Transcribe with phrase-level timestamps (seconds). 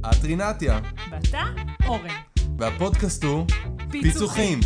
[0.00, 1.44] את רינתיה, ואתה,
[1.86, 2.14] אורן.
[2.58, 3.46] והפודקאסט הוא
[3.90, 4.60] פיצוחים.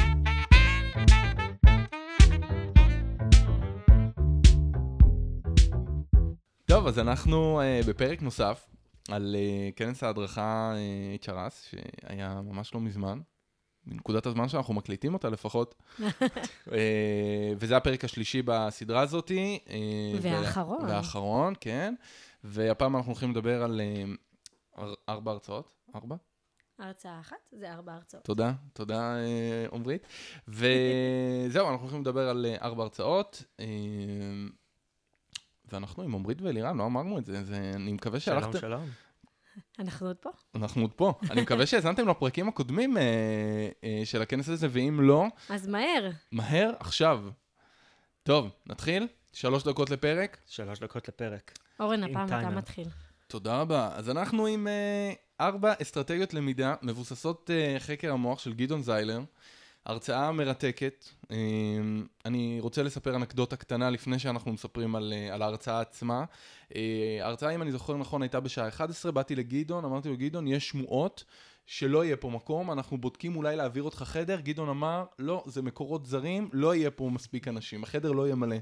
[6.64, 8.66] טוב, אז אנחנו uh, בפרק נוסף
[9.08, 10.72] על uh, כנס ההדרכה
[11.22, 13.20] uh, HRS, שהיה ממש לא מזמן,
[13.86, 15.74] מנקודת הזמן שאנחנו מקליטים אותה לפחות.
[16.00, 16.04] uh,
[17.58, 19.30] וזה הפרק השלישי בסדרה הזאת.
[19.30, 19.72] Uh,
[20.22, 20.84] והאחרון.
[20.84, 21.94] והאחרון, כן.
[22.44, 24.24] והפעם אנחנו הולכים לדבר על uh,
[25.08, 25.74] ארבע הרצאות.
[25.94, 26.16] ארבע?
[26.78, 28.24] הרצאה אחת זה ארבע הרצאות.
[28.24, 29.16] תודה, תודה
[29.72, 30.06] עמרית.
[30.48, 33.44] וזהו, אנחנו הולכים לדבר על ארבע הרצאות.
[35.72, 38.58] ואנחנו עם עמרית ואלירן, לא אמרנו את זה, זה אני מקווה שהלכתם...
[38.58, 38.90] שלום, שלום.
[39.78, 40.30] אנחנו עוד פה.
[40.54, 41.12] אנחנו עוד פה.
[41.30, 43.02] אני מקווה שהאזנתם לפרקים הקודמים אה,
[43.84, 45.26] אה, של הכנס הזה, ואם לא...
[45.48, 46.10] אז מהר.
[46.32, 47.24] מהר, עכשיו.
[48.22, 49.08] טוב, נתחיל?
[49.32, 50.38] שלוש דקות לפרק?
[50.46, 51.58] שלוש דקות לפרק.
[51.80, 52.88] אורן, הפעם אתה מתחיל.
[53.34, 53.90] תודה רבה.
[53.94, 59.20] אז אנחנו עם אה, ארבע אסטרטגיות למידה מבוססות אה, חקר המוח של גדעון זיילר.
[59.86, 61.04] הרצאה מרתקת.
[61.30, 66.24] אמ, אני רוצה לספר אנקדוטה קטנה לפני שאנחנו מספרים על, אה, על ההרצאה עצמה.
[66.76, 70.68] אה, ההרצאה, אם אני זוכר נכון, הייתה בשעה 11, באתי לגדעון, אמרתי לו, גדעון, יש
[70.68, 71.24] שמועות
[71.66, 74.40] שלא יהיה פה מקום, אנחנו בודקים אולי להעביר אותך חדר.
[74.40, 78.56] גדעון אמר, לא, זה מקורות זרים, לא יהיה פה מספיק אנשים, החדר לא יהיה מלא.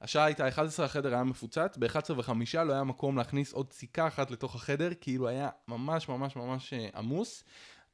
[0.00, 4.30] השעה הייתה 11, החדר היה מפוצץ, ב-11 וחמישה לא היה מקום להכניס עוד סיכה אחת
[4.30, 7.44] לתוך החדר, כאילו היה ממש ממש ממש אה, עמוס,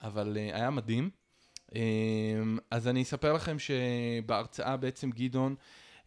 [0.02, 1.10] אבל היה מדהים.
[1.74, 5.54] אמ, אז אני אספר לכם שבהרצאה בעצם גדעון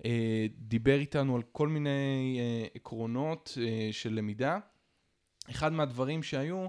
[0.06, 4.60] אה, דיבר איתנו על כל מיני אה, עקרונות אה, של למידה.
[5.52, 6.68] אחד מהדברים שהיו,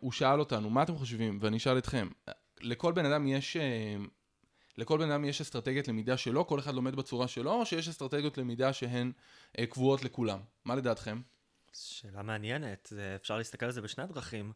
[0.00, 1.38] הוא שאל אותנו, מה אתם חושבים?
[1.40, 2.08] ואני אשאל אתכם,
[2.60, 3.56] לכל בן אדם יש...
[4.78, 8.38] לכל בן אדם יש אסטרטגיית למידה שלו, כל אחד לומד בצורה שלו, או שיש אסטרטגיות
[8.38, 9.12] למידה שהן
[9.70, 10.38] קבועות לכולם?
[10.64, 11.20] מה לדעתכם?
[11.72, 14.52] שאלה מעניינת, אפשר להסתכל על זה בשני דרכים.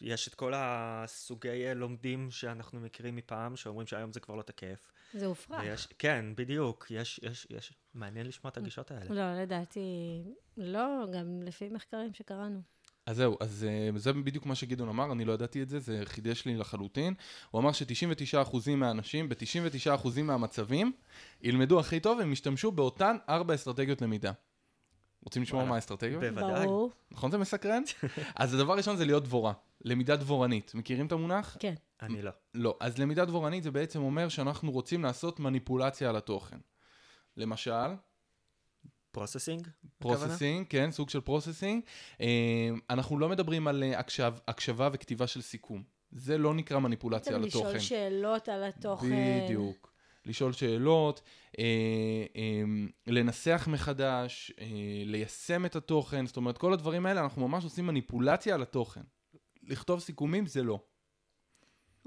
[0.00, 4.92] יש את כל הסוגי לומדים שאנחנו מכירים מפעם, שאומרים שהיום זה כבר לא תקף.
[5.14, 5.60] זה הופרך.
[5.60, 6.86] ויש, כן, בדיוק.
[6.90, 9.14] יש, יש, יש, מעניין לשמוע את הגישות האלה.
[9.14, 9.80] לא, לדעתי,
[10.56, 12.62] לא, גם לפי מחקרים שקראנו.
[13.08, 16.00] אז זהו, אז uh, זה בדיוק מה שגדעון אמר, אני לא ידעתי את זה, זה
[16.04, 17.14] חידש לי לחלוטין.
[17.50, 20.92] הוא אמר ש-99% מהאנשים, ב-99% מהמצבים,
[21.42, 24.32] ילמדו הכי טוב, הם ישתמשו באותן ארבע אסטרטגיות למידה.
[25.24, 26.22] רוצים לשמוע מה האסטרטגיות?
[26.22, 26.66] בוודאי.
[26.66, 26.90] ברור.
[27.10, 27.82] נכון זה מסקרן?
[28.36, 29.52] אז הדבר הראשון זה להיות דבורה.
[29.84, 30.74] למידה דבורנית.
[30.74, 31.56] מכירים את המונח?
[31.60, 31.74] כן.
[32.02, 32.30] אני לא.
[32.54, 32.76] לא.
[32.80, 36.58] אז למידה דבורנית זה בעצם אומר שאנחנו רוצים לעשות מניפולציה על התוכן.
[37.36, 37.88] למשל?
[39.10, 39.68] processing?
[39.98, 41.82] processing, כן, סוג של processing.
[42.20, 45.82] אה, אנחנו לא מדברים על אה, הקשב, הקשבה וכתיבה של סיכום.
[46.10, 47.66] זה לא נקרא מניפולציה על התוכן.
[47.66, 49.40] לשאול שאלות על התוכן.
[49.44, 49.92] בדיוק.
[50.28, 51.22] לשאול שאלות,
[51.58, 51.64] אה,
[52.36, 52.62] אה,
[53.06, 54.66] לנסח מחדש, אה,
[55.04, 59.00] ליישם את התוכן, זאת אומרת, כל הדברים האלה, אנחנו ממש עושים מניפולציה על התוכן.
[59.62, 60.80] לכתוב סיכומים זה לא.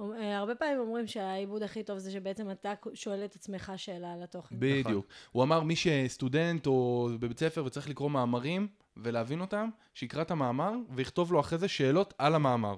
[0.01, 4.23] אה, הרבה פעמים אומרים שהעיבוד הכי טוב זה שבעצם אתה שואל את עצמך שאלה על
[4.23, 4.55] התוכן.
[4.59, 4.87] בדיוק.
[4.87, 5.01] נכון.
[5.31, 8.67] הוא אמר, מי שסטודנט או בבית ספר וצריך לקרוא מאמרים
[8.97, 12.77] ולהבין אותם, שיקרא את המאמר ויכתוב לו אחרי זה שאלות על המאמר.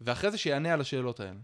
[0.00, 1.40] ואחרי זה שיענה על השאלות האלה.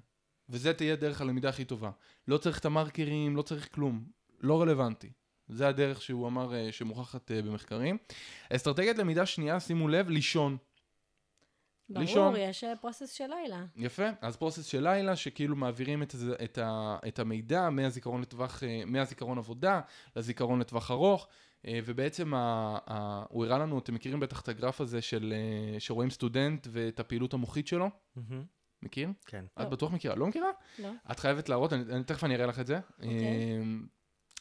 [0.48, 1.90] וזה תהיה דרך הלמידה הכי טובה.
[2.28, 4.04] לא צריך את המרקרים, לא צריך כלום.
[4.40, 5.10] לא רלוונטי.
[5.48, 7.98] זה הדרך שהוא אמר אה, שמוכחת אה, במחקרים.
[8.50, 10.56] אסטרטגיית למידה שנייה, שימו לב, לישון.
[11.90, 12.36] ברור, לישון.
[12.36, 13.64] יש פרוסס של לילה.
[13.76, 16.14] יפה, אז פרוסס של לילה, שכאילו מעבירים את,
[16.44, 19.80] את, ה, את המידע מהזיכרון לטווח, אה, מהזיכרון עבודה
[20.16, 21.28] לזיכרון לטווח ארוך,
[21.64, 25.34] ובעצם ה, ה, הוא הראה לנו, אתם מכירים בטח את הגרף הזה של,
[25.78, 27.90] שרואים סטודנט ואת הפעילות המוחית שלו?
[28.16, 28.20] Mm-hmm.
[28.82, 29.08] מכיר?
[29.26, 29.44] כן.
[29.54, 29.68] את לא.
[29.68, 30.14] בטוח מכירה?
[30.14, 30.50] לא מכירה?
[30.78, 30.88] לא.
[31.10, 32.80] את חייבת להראות, אני, אני, תכף אני אראה לך את זה.
[32.96, 33.10] אוקיי.
[33.60, 33.86] אמ,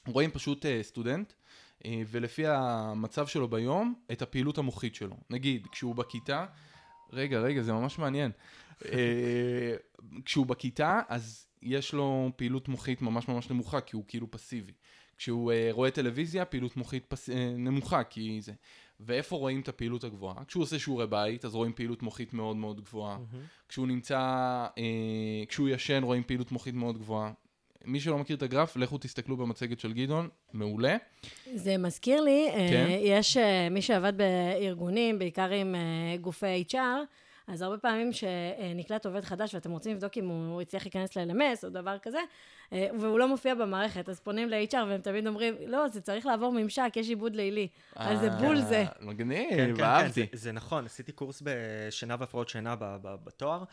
[0.07, 1.33] רואים פשוט סטודנט,
[1.87, 5.15] ולפי המצב שלו ביום, את הפעילות המוחית שלו.
[5.29, 6.45] נגיד, כשהוא בכיתה,
[7.13, 8.31] רגע, רגע, זה ממש מעניין.
[8.79, 8.85] uh,
[10.25, 14.71] כשהוא בכיתה, אז יש לו פעילות מוחית ממש ממש נמוכה, כי הוא כאילו פסיבי.
[15.17, 17.29] כשהוא uh, רואה טלוויזיה, פעילות מוחית פס...
[17.29, 18.53] uh, נמוכה, כי זה.
[18.99, 20.45] ואיפה רואים את הפעילות הגבוהה?
[20.45, 23.17] כשהוא עושה שיעורי בית, אז רואים פעילות מוחית מאוד מאוד גבוהה.
[23.17, 23.69] Mm-hmm.
[23.69, 24.19] כשהוא נמצא,
[24.77, 27.31] אה, כשהוא ישן, רואים פעילות מוחית מאוד גבוהה.
[27.85, 30.97] מי שלא מכיר את הגרף, לכו תסתכלו במצגת של גדעון, מעולה.
[31.55, 32.87] זה מזכיר לי, אה, כן?
[32.89, 36.75] יש אה, מי שעבד בארגונים, בעיקר עם אה, גופי HR,
[37.47, 41.69] אז הרבה פעמים שנקלט עובד חדש ואתם רוצים לבדוק אם הוא הצליח להיכנס ל-LMS או
[41.69, 42.19] דבר כזה,
[42.71, 46.91] והוא לא מופיע במערכת, אז פונים ל-HR והם תמיד אומרים, לא, זה צריך לעבור ממשק,
[46.95, 47.67] יש עיבוד לילי.
[47.95, 48.85] אז זה בול זה.
[49.01, 50.27] מגניב, כן, כן, אהבתי.
[50.27, 53.63] כן, זה נכון, עשיתי קורס בשינה והפרעות שינה בתואר,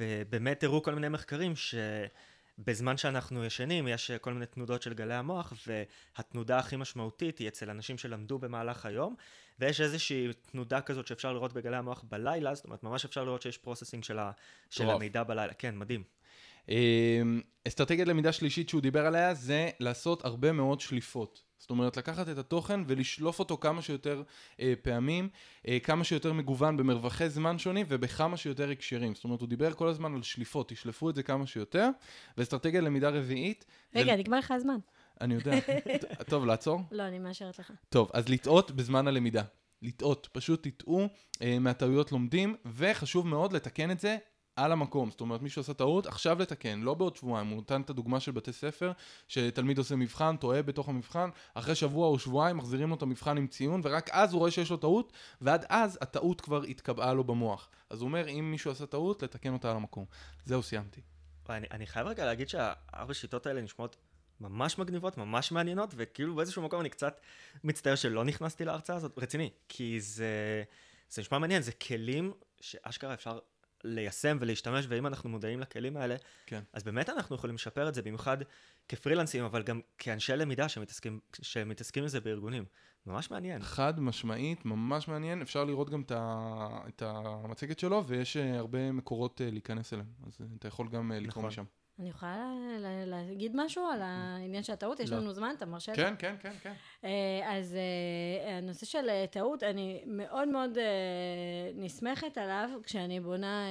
[0.00, 1.74] ובאמת הראו כל מיני מחקרים ש...
[2.64, 7.48] בזמן שאנחנו ישנים יש אה, כל מיני תנודות של גלי המוח, והתנודה הכי משמעותית היא
[7.48, 9.14] אצל אנשים שלמדו במהלך היום,
[9.58, 13.58] ויש איזושהי תנודה כזאת שאפשר לראות בגלי המוח בלילה, זאת אומרת, ממש אפשר לראות שיש
[13.58, 14.30] processing של, ה,
[14.70, 14.90] של.
[14.90, 15.54] המידע בלילה.
[15.54, 16.19] כן, מדהים.
[16.68, 21.42] אמ, אסטרטגיית למידה שלישית שהוא דיבר עליה זה לעשות הרבה מאוד שליפות.
[21.60, 24.22] זאת אומרת, לקחת את התוכן ולשלוף אותו כמה שיותר
[24.60, 25.28] אה, פעמים,
[25.68, 29.14] אה, כמה שיותר מגוון במרווחי זמן שונים ובכמה שיותר הקשרים.
[29.14, 31.88] זאת אומרת, הוא דיבר כל הזמן על שליפות, תשלפו את זה כמה שיותר.
[32.36, 33.64] ואסטרטגיית למידה רביעית...
[33.94, 34.78] רגע, נגמר לך הזמן.
[35.20, 35.52] אני יודע.
[36.30, 36.80] טוב, לעצור?
[36.92, 37.72] לא, אני מאשרת לך.
[37.88, 39.42] טוב, אז לטעות בזמן הלמידה.
[39.82, 41.08] לטעות, פשוט תטעו
[41.42, 44.16] אה, מהטעויות לומדים, וחשוב מאוד לתקן את זה
[44.64, 45.10] על המקום.
[45.10, 47.46] זאת אומרת, מישהו עשה טעות, עכשיו לתקן, לא בעוד שבועיים.
[47.48, 48.92] הוא נתן את הדוגמה של בתי ספר,
[49.28, 53.46] שתלמיד עושה מבחן, טועה בתוך המבחן, אחרי שבוע או שבועיים מחזירים לו את המבחן עם
[53.46, 57.68] ציון, ורק אז הוא רואה שיש לו טעות, ועד אז הטעות כבר התקבעה לו במוח.
[57.90, 60.04] אז הוא אומר, אם מישהו עשה טעות, לתקן אותה על המקום.
[60.44, 61.00] זהו, סיימתי.
[61.50, 63.96] אני, אני חייב רגע להגיד שהארבע שיטות האלה נשמעות
[64.40, 67.20] ממש מגניבות, ממש מעניינות, וכאילו באיזשהו מקום אני קצת
[67.64, 70.62] מצטער שלא נכנסתי להרצאה הזאת, רציני, כי זה,
[71.10, 73.38] זה נשמע מעניין, זה כלים שאשכרה אפשר
[73.84, 76.16] ליישם ולהשתמש, ואם אנחנו מודעים לכלים האלה,
[76.46, 76.62] כן.
[76.72, 78.36] אז באמת אנחנו יכולים לשפר את זה, במיוחד
[78.88, 82.64] כפרילנסים, אבל גם כאנשי למידה שמתעסקים, שמתעסקים בזה בארגונים.
[83.06, 83.62] ממש מעניין.
[83.62, 86.02] חד משמעית, ממש מעניין, אפשר לראות גם
[86.88, 91.12] את, המצגת שלו, ויש אה, הרבה מקורות אה, להיכנס אליהם, אז אה, אתה יכול גם
[91.12, 91.46] לקרוא נכון.
[91.46, 91.64] משם.
[92.00, 92.52] אני יכולה
[93.06, 95.00] להגיד משהו על העניין של הטעות?
[95.00, 95.18] יש לא.
[95.18, 95.96] לנו זמן, אתה מרשה לי?
[95.96, 96.72] כן, כן, כן, כן.
[97.04, 100.78] אה, אז אה, הנושא של אה, טעות, אני מאוד מאוד
[101.74, 103.66] נסמכת עליו כשאני בונה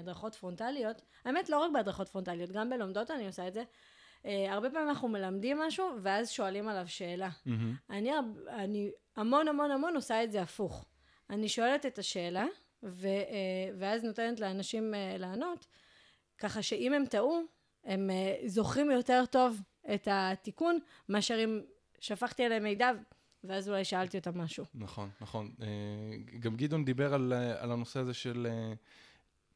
[0.00, 1.02] הדרכות פרונטליות.
[1.24, 3.62] האמת, לא רק בהדרכות פרונטליות, גם בלומדות אני עושה את זה.
[4.24, 7.28] הרבה פעמים אנחנו מלמדים משהו, ואז שואלים עליו שאלה.
[7.90, 8.10] אני,
[8.48, 10.84] אני המון המון המון עושה את זה הפוך.
[11.30, 12.46] אני שואלת את השאלה,
[13.78, 15.66] ואז נותנת לאנשים לענות,
[16.38, 17.42] ככה שאם הם טעו,
[17.84, 19.60] הם אה, זוכרים יותר טוב
[19.94, 20.78] את התיקון,
[21.08, 21.60] מאשר אם
[22.00, 22.90] שפכתי עליהם מידע,
[23.44, 24.64] ואז אולי שאלתי אותם משהו.
[24.74, 25.54] נכון, נכון.
[25.62, 25.66] אה,
[26.40, 28.46] גם גדעון דיבר על, אה, על הנושא הזה של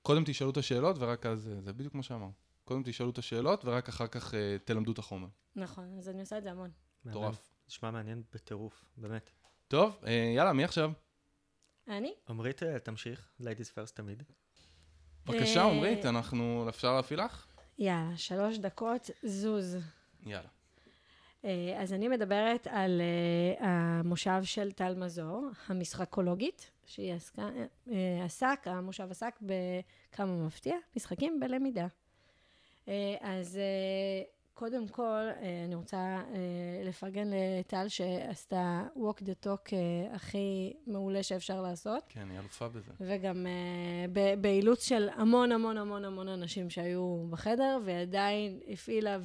[0.03, 2.29] קודם תשאלו את השאלות ורק אז, זה בדיוק כמו שאמר.
[2.65, 4.35] קודם תשאלו את השאלות ורק אחר כך
[4.65, 5.29] תלמדו את החומר.
[5.57, 6.71] נכון, אז אני עושה את זה המון.
[7.05, 7.23] מעניין.
[7.23, 7.51] מטורף.
[7.69, 9.31] נשמע מעניין בטירוף, באמת.
[9.69, 9.99] טוב,
[10.37, 10.93] יאללה, מי עכשיו?
[11.89, 12.15] אני?
[12.29, 14.23] עמרית, תמשיך, ladies first תמיד.
[15.27, 17.47] בבקשה, אה, עמרית, אנחנו, אפשר להפעיל לך?
[17.79, 19.77] יאללה, שלוש דקות, זוז.
[20.27, 20.49] יאללה.
[21.45, 27.49] אה, אז אני מדברת על אה, המושב של טל מזור, המשחקולוגית, שהיא עסקה,
[28.25, 31.87] עסק, המושב עסק בכמה מפתיע, משחקים בלמידה.
[33.21, 33.59] אז
[34.55, 35.03] קודם כל,
[35.43, 42.03] אה, אני רוצה אה, לפרגן לטל שעשתה walk the talk אה, הכי מעולה שאפשר לעשות.
[42.09, 42.93] כן, היא אלופה בזה.
[43.01, 43.47] וגם
[44.41, 49.19] באילוץ של המון המון המון המון אנשים שהיו בחדר, ועדיין הפעילה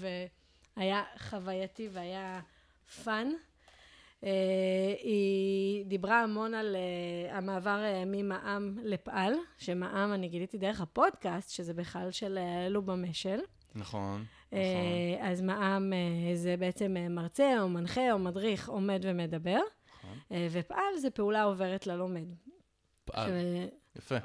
[0.78, 2.42] והיה חווייתי והיה
[3.04, 3.30] fun.
[5.02, 6.76] היא דיברה המון על
[7.32, 12.40] המעבר ממע"מ לפעל, שמע"מ אני גיליתי דרך הפודקאסט, שזה בכלל של
[12.70, 13.40] לובה משל.
[13.76, 14.26] נכון,
[14.60, 16.00] נכון, אז מע"מ אה,
[16.36, 19.60] זה בעצם אה, מרצה או מנחה או מדריך עומד ומדבר,
[20.00, 20.18] נכון.
[20.32, 22.26] אה, ופעל זה פעולה עוברת ללומד.
[23.06, 24.16] פעל, ש- יפה.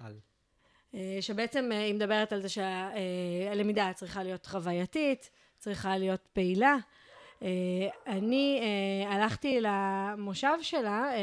[0.94, 6.76] אה, שבעצם אה, היא מדברת על זה שהלמידה צריכה להיות חווייתית, צריכה להיות פעילה.
[7.42, 7.48] אה,
[8.06, 11.18] אני אה, הלכתי למושב שלה, אה,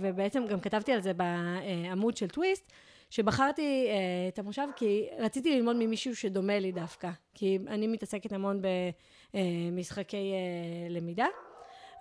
[0.00, 2.72] ובעצם גם כתבתי על זה בעמוד של טוויסט,
[3.10, 7.10] שבחרתי אה, את המושב כי רציתי ללמוד ממישהו שדומה לי דווקא.
[7.34, 8.62] כי אני מתעסקת המון
[9.34, 11.26] במשחקי אה, למידה.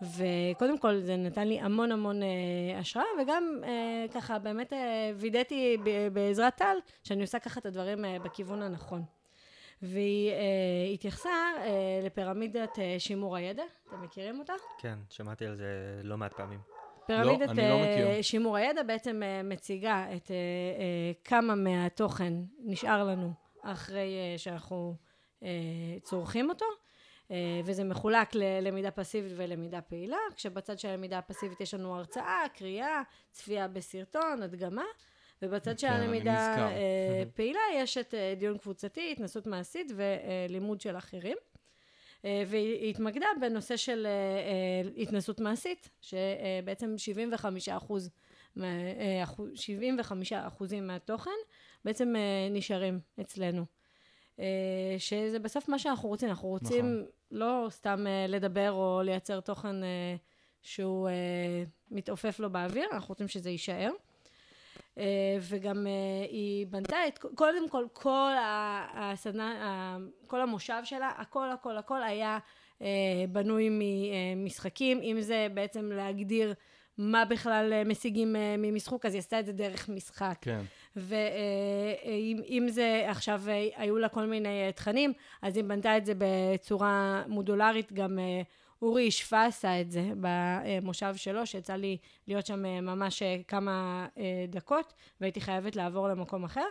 [0.01, 5.77] וקודם כל זה נתן לי המון המון אה, השראה, וגם אה, ככה באמת אה, וידאתי
[6.13, 9.03] בעזרת טל שאני עושה ככה את הדברים אה, בכיוון הנכון.
[9.81, 14.53] והיא אה, התייחסה אה, לפירמידת אה, שימור הידע, אתם מכירים אותה?
[14.77, 16.78] כן, שמעתי על זה לא מעט פעמים.
[17.09, 18.23] פירמידת אני לא אה.
[18.23, 20.35] שימור הידע בעצם אה, מציגה את אה,
[21.23, 24.95] כמה מהתוכן נשאר לנו אחרי שאנחנו
[26.03, 26.65] צורכים אותו,
[27.65, 33.01] וזה מחולק ללמידה פסיבית ולמידה פעילה, כשבצד של הלמידה הפסיבית יש לנו הרצאה, קריאה,
[33.31, 34.83] צפייה בסרטון, הדגמה,
[35.41, 36.67] ובצד של כן, הלמידה
[37.35, 41.37] פעילה יש את דיון קבוצתי, התנסות מעשית ולימוד של אחרים.
[42.25, 48.09] אה, והיא התמקדה בנושא של אה, אה, התנסות מעשית, שבעצם 75 אחוז,
[48.55, 48.65] מה-
[48.99, 51.31] אה, אחוז- 75 אחוזים מהתוכן
[51.85, 52.13] בעצם
[52.51, 53.65] נשארים אצלנו.
[54.97, 57.05] שזה בסוף מה שאנחנו רוצים, אנחנו רוצים נכון.
[57.31, 59.75] לא סתם לדבר או לייצר תוכן
[60.61, 61.09] שהוא
[61.91, 63.89] מתעופף לו באוויר, אנחנו רוצים שזה יישאר.
[64.99, 68.31] אה, וגם אה, היא בנתה את, קודם כל, כל
[68.93, 72.37] הסדנה, כל המושב שלה, הכל, הכל, הכל היה
[72.81, 72.87] אה,
[73.29, 76.53] בנוי ממשחקים, אם זה בעצם להגדיר
[76.97, 80.35] מה בכלל משיגים ממשחוק, אז היא עשתה את זה דרך משחק.
[80.41, 80.61] כן.
[80.95, 83.41] ואם זה עכשיו
[83.75, 88.19] היו לה כל מיני תכנים, אז היא בנתה את זה בצורה מודולרית, גם
[88.81, 94.07] אורי ישפה עשה את זה במושב שלו, שיצא לי להיות שם ממש כמה
[94.47, 96.65] דקות, והייתי חייבת לעבור למקום אחר.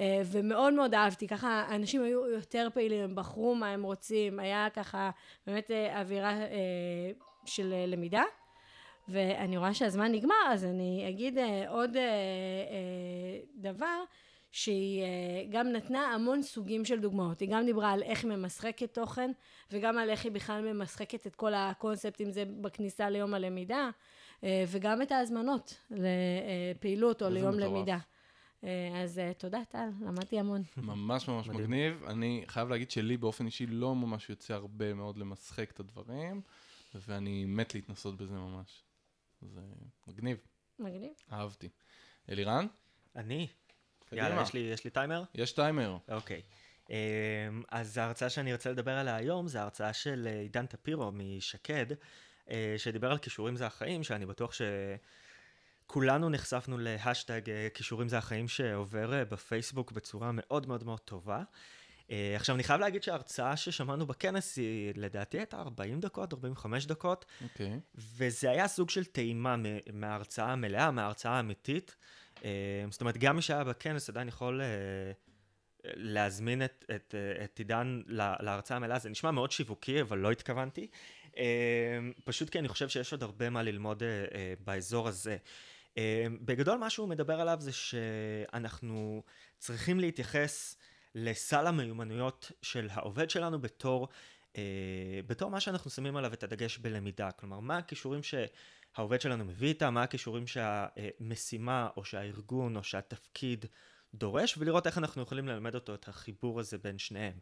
[0.00, 5.10] ומאוד מאוד אהבתי, ככה אנשים היו יותר פעילים, הם בחרו מה הם רוצים, היה ככה
[5.46, 6.38] באמת אווירה
[7.46, 8.22] של למידה.
[9.08, 11.96] ואני רואה שהזמן נגמר, אז אני אגיד עוד
[13.56, 14.02] דבר,
[14.52, 15.06] שהיא אה,
[15.48, 17.40] גם נתנה המון סוגים של דוגמאות.
[17.40, 19.30] היא גם דיברה על איך היא ממסרקת תוכן,
[19.70, 23.90] וגם על איך היא בכלל ממסרקת את כל הקונספט, אם זה בכניסה ליום הלמידה,
[24.44, 27.72] אה, וגם את ההזמנות לפעילות או ליום מטורף.
[27.72, 27.98] למידה.
[28.64, 30.62] אה, אז תודה, טל, למדתי המון.
[30.76, 32.04] ממש ממש מגניב.
[32.04, 36.40] אני חייב להגיד שלי באופן אישי לא ממש יוצא הרבה מאוד למשחק את הדברים,
[36.94, 38.84] ואני מת להתנסות בזה ממש.
[39.42, 39.60] זה
[40.06, 40.36] מגניב.
[40.78, 41.12] מגניב.
[41.32, 41.68] אהבתי.
[42.28, 42.66] אלירן?
[43.16, 43.48] אני?
[44.12, 45.22] יאללה, יש לי, יש לי טיימר?
[45.34, 45.96] יש טיימר.
[46.08, 46.42] אוקיי.
[46.90, 51.86] אמ, אז ההרצאה שאני רוצה לדבר עליה היום זה ההרצאה של אה, עידן טפירו משקד,
[52.50, 54.52] אה, שדיבר על כישורים זה החיים, שאני בטוח
[55.86, 61.42] שכולנו נחשפנו להשטג אה, כישורים זה החיים שעובר בפייסבוק בצורה מאוד מאוד מאוד טובה.
[62.36, 67.24] עכשיו, אני חייב להגיד שההרצאה ששמענו בכנס היא לדעתי הייתה 40 דקות, 45 דקות.
[67.44, 67.66] אוקיי.
[67.66, 68.00] Okay.
[68.16, 69.56] וזה היה סוג של טעימה
[69.92, 71.96] מההרצאה המלאה, מההרצאה האמיתית.
[72.44, 75.12] אה, זאת אומרת, גם מי שהיה בכנס עדיין יכול אה,
[75.84, 78.02] להזמין את, את, אה, את עידן
[78.40, 78.98] להרצאה המלאה.
[78.98, 80.86] זה נשמע מאוד שיווקי, אבל לא התכוונתי.
[82.24, 84.02] פשוט כי אני חושב שיש עוד הרבה מה ללמוד
[84.64, 85.36] באזור הזה.
[86.44, 89.22] בגדול מה שהוא מדבר עליו זה שאנחנו
[89.58, 90.76] צריכים להתייחס
[91.14, 94.08] לסל המיומנויות של העובד שלנו בתור,
[95.26, 97.30] בתור מה שאנחנו שמים עליו את הדגש בלמידה.
[97.30, 98.34] כלומר, מה הכישורים ש...
[98.96, 103.64] העובד שלנו מביא איתה, מה הכישורים שהמשימה או שהארגון או שהתפקיד
[104.14, 107.38] דורש, ולראות איך אנחנו יכולים ללמד אותו את החיבור הזה בין שניהם.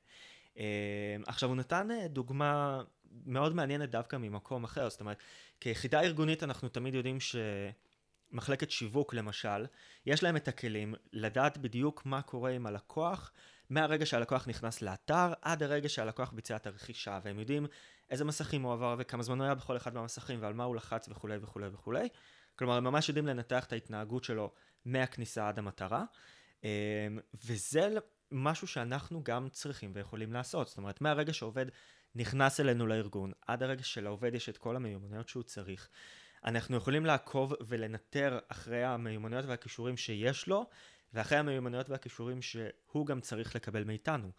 [0.58, 2.82] אה, עכשיו הוא נתן אה, דוגמה
[3.26, 5.22] מאוד מעניינת דווקא ממקום אחר, זאת אומרת,
[5.60, 7.18] כיחידה ארגונית אנחנו תמיד יודעים
[8.30, 9.66] שמחלקת שיווק למשל,
[10.06, 13.32] יש להם את הכלים לדעת בדיוק מה קורה עם הלקוח
[13.70, 17.66] מהרגע שהלקוח נכנס לאתר עד הרגע שהלקוח ביצע את הרכישה, והם יודעים
[18.10, 21.08] איזה מסכים הוא עבר וכמה זמן הוא היה בכל אחד מהמסכים ועל מה הוא לחץ
[21.08, 22.08] וכולי וכולי וכולי.
[22.56, 24.52] כלומר, הם ממש יודעים לנתח את ההתנהגות שלו
[24.84, 26.04] מהכניסה עד המטרה,
[26.64, 26.68] אמ,
[27.46, 27.88] וזה
[28.30, 30.68] משהו שאנחנו גם צריכים ויכולים לעשות.
[30.68, 31.66] זאת אומרת, מהרגע שעובד
[32.14, 35.88] נכנס אלינו לארגון, עד הרגע שלעובד יש את כל המיומנויות שהוא צריך,
[36.44, 40.66] אנחנו יכולים לעקוב ולנטר אחרי המיומנויות והכישורים שיש לו,
[41.14, 44.30] ואחרי המיומנויות והכישורים שהוא גם צריך לקבל מאיתנו.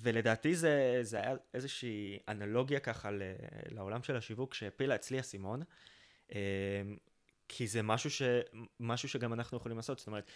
[0.00, 3.10] ולדעתי זה, זה היה איזושהי אנלוגיה ככה
[3.70, 5.62] לעולם של השיווק שהפילה אצלי אסימון,
[6.32, 6.36] אמ,
[7.48, 8.22] כי זה משהו, ש,
[8.80, 10.30] משהו שגם אנחנו יכולים לעשות, זאת אומרת,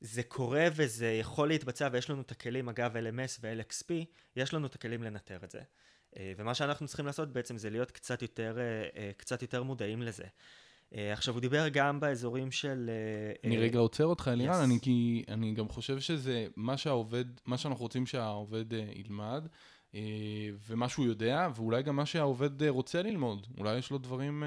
[0.00, 3.92] זה קורה וזה יכול להתבצע ויש לנו את הכלים, אגב LMS ו-LXP,
[4.36, 5.60] יש לנו את הכלים לנטר את זה.
[6.16, 10.02] אה, ומה שאנחנו צריכים לעשות בעצם זה להיות קצת יותר, אה, אה, קצת יותר מודעים
[10.02, 10.24] לזה.
[10.94, 12.90] אה, עכשיו, הוא דיבר גם באזורים של...
[12.92, 14.64] אה, אני רגע עוצר אותך, אלירן, yes.
[14.64, 19.48] אני, כי אני גם חושב שזה מה שהעובד, מה שאנחנו רוצים שהעובד ילמד,
[20.68, 23.46] ומה שהוא יודע, ואולי גם מה שהעובד רוצה ללמוד.
[23.58, 24.44] אולי יש לו דברים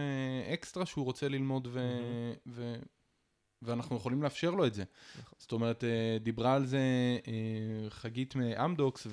[0.53, 1.79] אקסטרה שהוא רוצה ללמוד, ו...
[1.79, 2.49] Mm-hmm.
[2.51, 2.75] ו...
[3.61, 4.83] ואנחנו יכולים לאפשר לו את זה.
[5.19, 5.33] נכון.
[5.39, 5.83] זאת אומרת,
[6.23, 6.79] דיברה על זה
[7.89, 9.07] חגית מאמדוקס,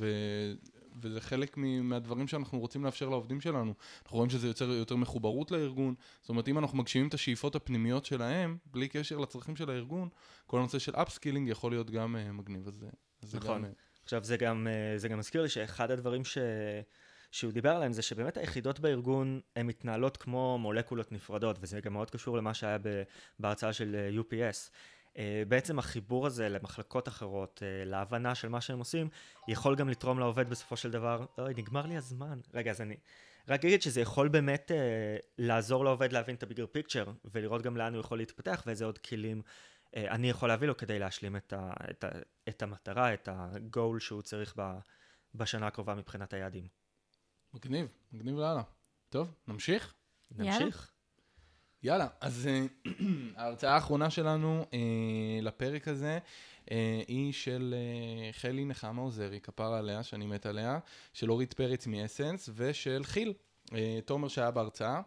[1.03, 3.75] וזה חלק מהדברים שאנחנו רוצים לאפשר לעובדים שלנו.
[4.03, 8.05] אנחנו רואים שזה יוצר יותר מחוברות לארגון, זאת אומרת, אם אנחנו מגשימים את השאיפות הפנימיות
[8.05, 10.09] שלהם, בלי קשר לצרכים של הארגון,
[10.47, 12.85] כל הנושא של upskilling יכול להיות גם uh, מגניב, אז
[13.23, 13.62] זה נכון.
[13.62, 13.65] גם...
[13.65, 13.75] Uh...
[14.05, 16.38] עכשיו, זה גם, uh, זה גם מזכיר לי שאחד הדברים ש...
[17.31, 22.11] שהוא דיבר עליהם זה שבאמת היחידות בארגון הן מתנהלות כמו מולקולות נפרדות, וזה גם מאוד
[22.11, 22.79] קשור למה שהיה
[23.38, 24.71] בהרצאה של UPS.
[25.18, 29.08] אה, בעצם החיבור הזה למחלקות אחרות, אה, להבנה של מה שהם עושים,
[29.49, 32.40] יכול גם לתרום לעובד בסופו של דבר, אוי, נגמר לי הזמן.
[32.54, 32.96] רגע, אז אני
[33.49, 37.94] רק אגיד שזה יכול באמת אה, לעזור לעובד להבין את הביגר פיקצ'ר, ולראות גם לאן
[37.94, 39.42] הוא יכול להתפתח, ואיזה עוד כלים
[39.96, 42.08] אה, אני יכול להביא לו כדי להשלים את, ה, את, ה,
[42.49, 44.78] את המטרה, את הגול שהוא צריך ב,
[45.35, 46.68] בשנה הקרובה מבחינת היעדים.
[47.54, 48.62] מגניב, מגניב לאללה.
[49.08, 49.94] טוב, נמשיך?
[50.30, 50.96] נמשיך.
[51.87, 52.66] יאללה, אז אה,
[53.37, 54.78] ההרצאה האחרונה שלנו אה,
[55.43, 56.19] לפרק הזה
[56.71, 57.75] אה, היא של
[58.33, 60.78] חלי נחמה עוזרי, כפרה עליה, שאני מת עליה,
[61.12, 63.33] של אורית פרץ מאסנס, ושל חיל,
[64.05, 65.00] תומר שהיה בהרצאה.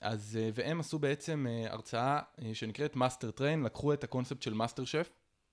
[0.00, 2.20] אז, והם עשו בעצם הרצאה
[2.52, 5.10] שנקראת Master Train, לקחו את הקונספט של Master Chef.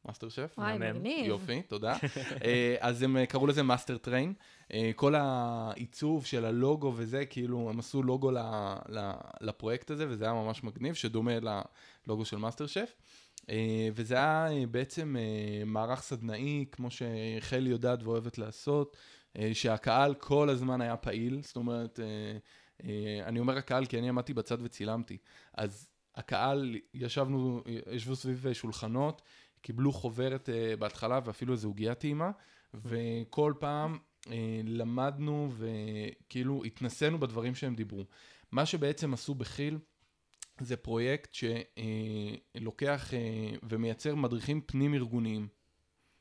[0.08, 0.54] Master Chef.
[0.58, 1.26] וואי, מגניב.
[1.26, 1.96] יופי, תודה.
[2.80, 4.34] אז הם קראו לזה Master Train.
[4.96, 8.32] כל העיצוב של הלוגו וזה, כאילו, הם עשו לוגו
[9.42, 11.32] לפרויקט הזה, וזה היה ממש מגניב, שדומה
[12.08, 12.94] ללוגו של Master Chef.
[13.50, 18.98] אה, וזה היה אה, בעצם אה, מערך סדנאי, כמו שחלי יודעת ואוהבת לעשות,
[19.54, 22.00] שהקהל כל הזמן היה פעיל, זאת אומרת,
[23.26, 25.18] אני אומר הקהל כי אני עמדתי בצד וצילמתי.
[25.54, 29.22] אז הקהל, ישבנו, ישבו סביב שולחנות,
[29.62, 30.50] קיבלו חוברת
[30.80, 32.32] בהתחלה ואפילו איזו עוגייה טעימה,
[32.74, 33.98] וכל פעם
[34.66, 38.06] למדנו וכאילו התנסינו בדברים שהם דיברו.
[38.52, 39.78] מה שבעצם עשו בכיל,
[40.60, 43.20] זה פרויקט שלוקח אה,
[43.64, 45.48] ומייצר מדריכים פנים-ארגוניים.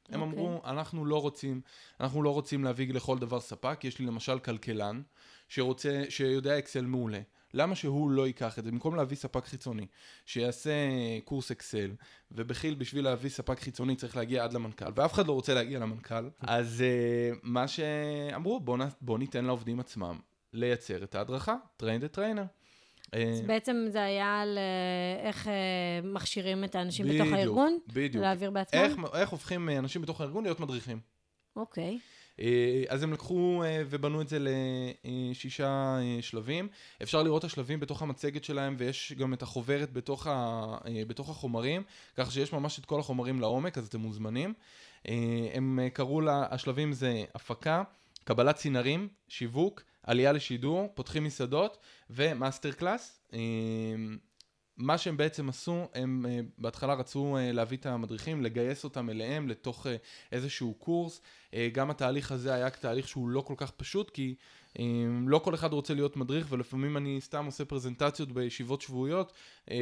[0.09, 0.25] הם okay.
[0.25, 0.39] אוקיי.
[0.39, 1.61] אמרו, אנחנו לא רוצים,
[2.01, 5.03] אנחנו לא רוצים להביא לכל דבר ספק, יש לי למשל כלכלן
[5.49, 7.21] שרוצה, שיודע אקסל מעולה.
[7.57, 8.71] למה שהוא לא ייקח את זה?
[8.71, 9.87] במקום להביא ספק חיצוני,
[10.27, 10.71] שיעשה
[11.25, 11.91] קורס אקסל,
[12.33, 16.29] ובכיל בשביל להביא ספק חיצוני צריך להגיע עד למנכ"ל, ואף אחד לא רוצה להגיע למנכ"ל,
[16.41, 20.19] אז uh, מה שאמרו, בוא, בוא ניתן לעובדים עצמם
[20.53, 22.47] לייצר את ההדרכה, train the trainer.
[23.13, 25.49] אז אה, בעצם זה היה על אה, איך
[26.05, 27.79] מכשירים את האנשים בדיוק, בתוך הארגון?
[27.87, 28.23] בדיוק.
[28.25, 28.81] להעביר בעצמם?
[28.81, 31.01] איך, איך הופכים אנשים בתוך הארגון להיות מדריכים.
[31.57, 31.99] אוקיי.
[32.89, 34.39] אז הם לקחו ובנו את זה
[35.05, 36.69] לשישה שלבים.
[37.03, 40.77] אפשר לראות את השלבים בתוך המצגת שלהם, ויש גם את החוברת בתוך, ה,
[41.07, 41.83] בתוך החומרים,
[42.17, 44.55] כך שיש ממש את כל החומרים לעומק, אז אתם מוזמנים.
[45.55, 47.83] הם קראו לה, השלבים זה הפקה,
[48.25, 51.79] קבלת צינרים, שיווק, עלייה לשידור, פותחים מסעדות
[52.11, 53.21] ו master class.
[54.77, 59.49] מה שהם בעצם עשו, הם אה, בהתחלה רצו אה, להביא את המדריכים, לגייס אותם אליהם
[59.49, 59.97] לתוך אה,
[60.33, 61.21] איזשהו קורס.
[61.73, 64.35] גם התהליך הזה היה תהליך שהוא לא כל כך פשוט, כי
[65.27, 69.33] לא כל אחד רוצה להיות מדריך, ולפעמים אני סתם עושה פרזנטציות בישיבות שבועיות,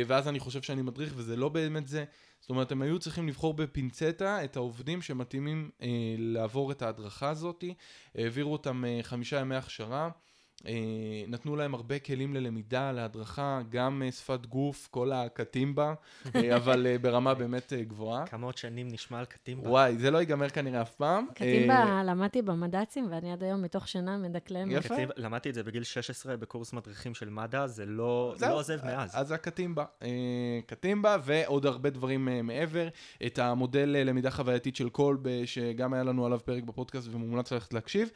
[0.07, 2.05] ואז אני חושב שאני מדריך, וזה לא באמת זה.
[2.41, 5.71] זאת אומרת, הם היו צריכים לבחור בפינצטה את העובדים שמתאימים
[6.19, 7.65] לעבור את ההדרכה הזאת,
[8.15, 10.11] העבירו אותם חמישה ימי הכשרה.
[10.67, 10.73] אה,
[11.29, 15.95] נתנו להם הרבה כלים ללמידה, להדרכה, גם אה, שפת גוף, כל הקטימבה,
[16.35, 18.27] אה, אבל ברמה באמת גבוהה.
[18.27, 19.71] כמה עוד שנים נשמע על קטימבה?
[19.71, 21.27] וואי, זה לא ייגמר כנראה אף פעם.
[21.35, 24.71] קטימבה למדתי במד"צים, ואני עד היום מתוך שינה מדקלם.
[24.71, 24.95] יפה.
[25.17, 29.11] למדתי את זה בגיל 16 בקורס מדריכים של מד"א, זה לא, לא עוזב מאז.
[29.15, 29.85] אז הקטימבה.
[30.67, 32.89] קטימבה ועוד הרבה דברים מעבר.
[33.27, 38.11] את המודל למידה חווייתית של קולב, שגם היה לנו עליו פרק בפודקאסט ומומלץ ללכת להקשיב.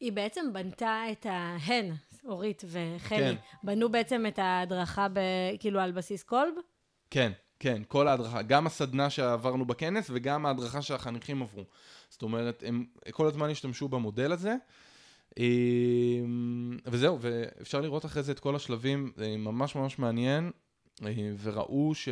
[0.00, 1.92] היא בעצם בנתה את ההן,
[2.24, 3.34] אורית וחני, כן.
[3.62, 5.18] בנו בעצם את ההדרכה ב,
[5.60, 6.54] כאילו על בסיס קולב?
[7.10, 11.64] כן, כן, כל ההדרכה, גם הסדנה שעברנו בכנס וגם ההדרכה שהחניכים עברו.
[12.08, 14.54] זאת אומרת, הם כל הזמן השתמשו במודל הזה.
[15.38, 20.50] אמ, וזהו, ואפשר לראות אחרי זה את כל השלבים, ממש ממש מעניין,
[21.06, 22.08] אה, וראו ש...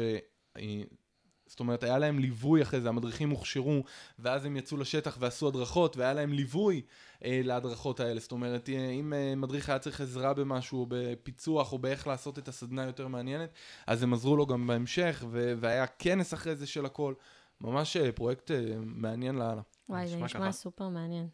[1.52, 3.82] זאת אומרת, היה להם ליווי אחרי זה, המדריכים הוכשרו,
[4.18, 6.82] ואז הם יצאו לשטח ועשו הדרכות, והיה להם ליווי
[7.24, 8.20] אה, להדרכות האלה.
[8.20, 12.38] זאת אומרת, אה, אם אה, מדריך היה צריך עזרה במשהו, או בפיצוח, או באיך לעשות
[12.38, 13.50] את הסדנה יותר מעניינת,
[13.86, 17.14] אז הם עזרו לו גם בהמשך, ו- והיה כנס אחרי זה של הכל.
[17.60, 19.62] ממש אה, פרויקט אה, מעניין לאללה.
[19.88, 20.52] וואי, זה נשמע ככה.
[20.52, 21.28] סופר מעניין.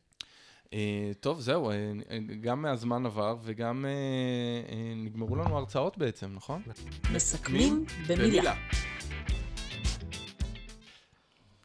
[0.67, 0.71] Uh,
[1.21, 1.75] טוב, זהו, uh,
[2.41, 6.63] גם מהזמן עבר וגם uh, uh, נגמרו לנו הרצאות בעצם, נכון?
[7.13, 8.27] מסכמים במילה.
[8.27, 8.55] במילה.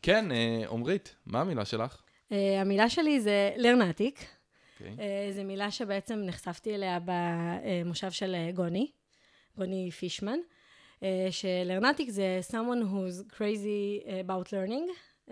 [0.04, 0.26] כן,
[0.72, 2.02] עמרית, מה המילה שלך?
[2.30, 4.20] Uh, המילה שלי זה לרנטיק.
[4.20, 4.24] Okay.
[4.80, 4.96] אוקיי.
[5.30, 8.92] Uh, זו מילה שבעצם נחשפתי אליה במושב של גוני,
[9.58, 10.38] גוני פישמן,
[11.32, 14.90] שלרנטיק זה someone who's crazy about learning,
[15.28, 15.32] uh,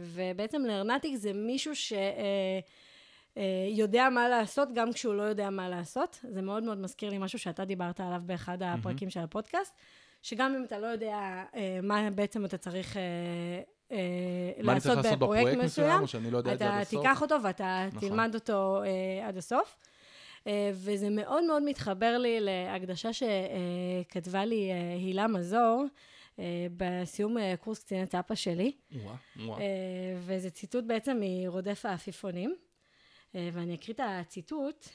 [0.00, 1.92] ובעצם לרנטיק זה מישהו ש...
[1.92, 6.18] Uh, יודע מה לעשות גם כשהוא לא יודע מה לעשות.
[6.28, 9.10] זה מאוד מאוד מזכיר לי משהו שאתה דיברת עליו באחד הפרקים mm-hmm.
[9.10, 9.74] של הפודקאסט,
[10.22, 11.44] שגם אם אתה לא יודע
[11.82, 13.02] מה בעצם אתה צריך אה,
[14.58, 17.00] לעשות בפרויקט מסוים, או שאני לא יודע את זה עד הסוף?
[17.00, 18.08] אתה תיקח אותו ואתה נכון.
[18.08, 19.76] תלמד אותו אה, עד הסוף.
[20.46, 25.84] אה, וזה מאוד מאוד מתחבר לי להקדשה שכתבה לי הילה מזור.
[26.76, 28.72] בסיום קורס קציני טאפה שלי.
[28.92, 29.58] וואו, וואו.
[30.18, 32.54] וזה ציטוט בעצם מרודף העפיפונים.
[33.34, 34.88] ואני אקריא את הציטוט.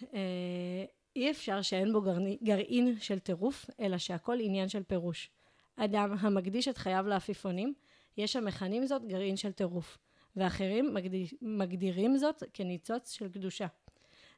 [1.16, 2.02] אי אפשר שאין בו
[2.44, 5.30] גרעין של טירוף, אלא שהכל עניין של פירוש.
[5.76, 7.74] אדם המקדיש את חייו לעפיפונים,
[8.18, 9.98] יש המכנים זאת גרעין של טירוף,
[10.36, 10.96] ואחרים
[11.42, 13.68] מגדירים זאת כניצוץ של קדושה.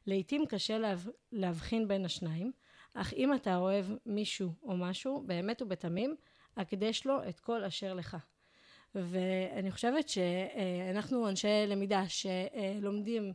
[0.06, 1.06] לעתים קשה להב...
[1.32, 2.52] להבחין בין השניים,
[2.94, 6.16] אך אם אתה אוהב מישהו או משהו, באמת ובתמים,
[6.56, 8.16] הקדש לו את כל אשר לך.
[8.94, 13.32] ואני חושבת שאנחנו אנשי למידה שלומדים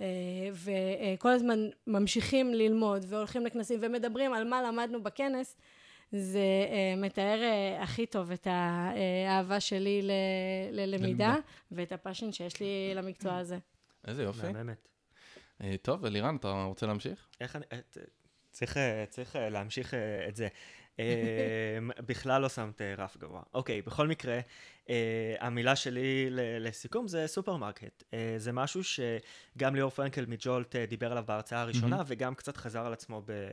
[0.00, 0.06] אה,
[0.52, 5.56] וכל הזמן ממשיכים ללמוד והולכים לכנסים ומדברים על מה למדנו בכנס,
[6.12, 6.38] זה
[6.70, 10.10] אה, מתאר אה, הכי טוב את האהבה שלי ל-
[10.72, 11.34] ללמידה ללמידה.
[11.72, 13.58] ואת הפאשן שיש לי למקצוע הזה.
[14.06, 14.46] איזה יופי.
[14.52, 14.88] מהממת.
[15.62, 17.28] אה, טוב, אלירן, אתה רוצה להמשיך?
[17.40, 17.64] איך אני...
[17.74, 17.98] את-
[18.50, 18.76] צריך,
[19.08, 19.94] צריך להמשיך
[20.28, 20.48] את זה.
[22.06, 23.42] בכלל לא שמת רף גבוה.
[23.54, 24.40] אוקיי, בכל מקרה,
[24.90, 28.02] אה, המילה שלי ל- לסיכום זה סופרמרקט.
[28.14, 32.02] אה, זה משהו שגם ליאור פרנקל מג'ולט דיבר עליו בהרצאה הראשונה.
[32.06, 33.50] וגם קצת חזר על עצמו ב-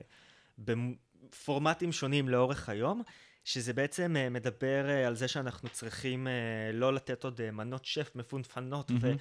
[1.32, 3.04] בפורמטים שונים לאורך היום.
[3.46, 8.12] שזה בעצם אה, מדבר אה, על זה שאנחנו צריכים אה, לא לתת עוד מנות שף
[8.16, 9.18] מפונפנות ו- מהמם.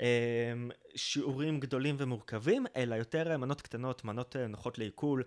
[0.00, 5.22] אמ, גדולים ומורכבים, אלא יותר מנות קטנות, מנות נוחות לעיכול,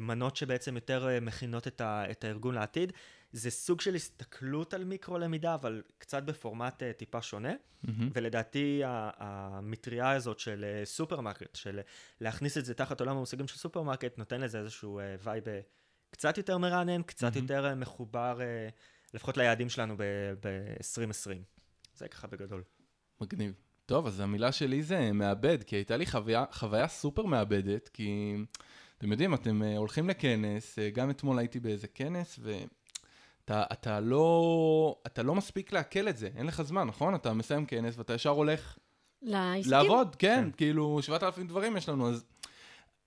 [0.00, 2.92] מנות שבעצם יותר מכינות את הארגון לעתיד.
[3.36, 7.52] זה סוג של הסתכלות על מיקרו-למידה, אבל קצת בפורמט אה, טיפה שונה.
[7.82, 8.10] מהמם.
[8.14, 11.80] ולדעתי המטריה הזאת של אה, סופרמרקט, של
[12.20, 15.60] להכניס את זה תחת עולם המושגים של סופרמרקט, נותן לזה איזשהו אה, וייב אה,
[16.10, 17.42] קצת יותר מרענן, קצת מהמם.
[17.42, 18.68] יותר אה, מחובר, אה,
[19.14, 21.30] לפחות ליעדים שלנו ב-2020.
[21.94, 22.62] זה ככה בגדול.
[23.20, 23.52] מגניב.
[23.86, 28.36] טוב, אז המילה שלי זה מאבד, כי הייתה לי חוויה, חוויה סופר מאבדת, כי
[28.98, 32.66] אתם יודעים, אתם אה, הולכים לכנס, אה, גם אתמול הייתי באיזה כנס, ואתה
[33.50, 37.14] אתה לא, אתה לא מספיק לעכל את זה, אין לך זמן, נכון?
[37.14, 38.78] אתה מסיים כנס ואתה ישר הולך
[39.22, 39.72] לעסקים.
[39.72, 40.50] לעבוד, כן, כן.
[40.56, 42.24] כאילו 7,000 דברים יש לנו, אז...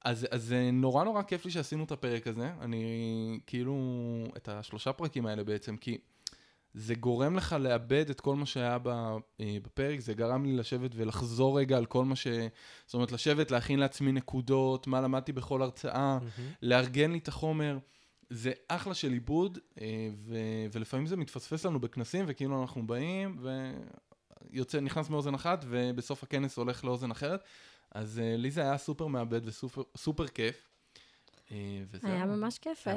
[0.05, 3.75] אז, אז זה נורא נורא כיף לי שעשינו את הפרק הזה, אני כאילו,
[4.37, 5.97] את השלושה פרקים האלה בעצם, כי
[6.73, 8.77] זה גורם לך לאבד את כל מה שהיה
[9.39, 12.27] אה, בפרק, זה גרם לי לשבת ולחזור רגע על כל מה ש...
[12.85, 16.17] זאת אומרת, לשבת, להכין לעצמי נקודות, מה למדתי בכל הרצאה,
[16.61, 17.77] לארגן לי את החומר.
[18.29, 23.37] זה אחלה של עיבוד, אה, ו- ולפעמים זה מתפספס לנו בכנסים, וכאילו אנחנו באים,
[24.51, 27.43] ויוצא, נכנס מאוזן אחת, ובסוף הכנס הולך לאוזן אחרת.
[27.91, 30.69] אז אה, לי זה היה סופר מעבד וסופר סופר כיף.
[31.51, 31.57] אה,
[31.91, 32.11] וזהו.
[32.11, 32.87] היה ממש כיף.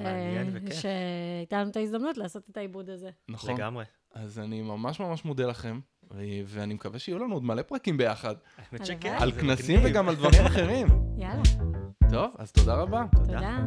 [0.80, 3.10] שהייתה לנו את ההזדמנות לעשות את העיבוד הזה.
[3.28, 3.54] נכון.
[3.54, 3.84] לגמרי.
[4.14, 5.80] אז אני ממש ממש מודה לכם,
[6.46, 8.34] ואני מקווה שיהיו לנו עוד מלא פרקים ביחד.
[8.56, 8.86] האמת.
[8.86, 9.16] שכן.
[9.20, 9.80] על כנסים.
[9.84, 10.86] וגם על דברים אחרים.
[11.18, 11.42] יאללה,
[12.10, 13.04] טוב, אז תודה רבה.
[13.16, 13.64] תודה.